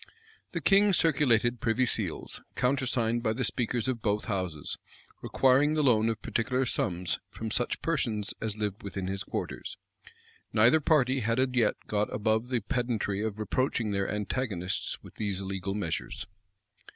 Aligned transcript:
The 0.53 0.61
king 0.61 0.93
circulated 0.93 1.61
privy 1.61 1.85
seals, 1.85 2.41
countersigned 2.55 3.21
by 3.21 3.33
the 3.33 3.43
speakers 3.43 3.87
of 3.87 4.01
both 4.01 4.25
houses, 4.25 4.79
requiring 5.21 5.75
the 5.75 5.83
loan 5.83 6.09
of 6.09 6.23
particular 6.23 6.65
sums 6.65 7.19
from 7.29 7.51
such 7.51 7.83
persons 7.83 8.33
as 8.41 8.57
lived 8.57 8.81
within 8.81 9.05
his 9.05 9.23
quarters.[*] 9.23 9.77
Neither 10.53 10.79
party 10.81 11.19
had 11.19 11.39
as 11.39 11.49
yet 11.53 11.75
got 11.85 12.11
above 12.11 12.49
the 12.49 12.61
pedantry 12.61 13.21
of 13.21 13.37
reproaching 13.37 13.91
their 13.91 14.09
antagonists 14.09 14.97
with 15.03 15.13
these 15.17 15.39
illegal 15.41 15.75
measures. 15.75 16.25